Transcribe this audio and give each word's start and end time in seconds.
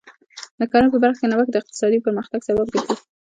د 0.59 0.61
کرنې 0.71 0.89
په 0.93 0.99
برخه 1.03 1.19
کې 1.21 1.27
نوښت 1.31 1.49
د 1.51 1.55
اقتصادي 1.61 1.99
پرمختګ 2.05 2.39
سبب 2.47 2.67
ګرځي. 2.73 2.93